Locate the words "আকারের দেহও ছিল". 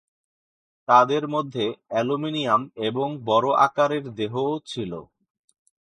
3.65-4.91